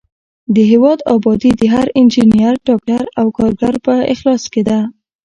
[0.53, 4.79] د هېواد ابادي د هر انجینر، ډاکټر او کارګر په اخلاص کې ده.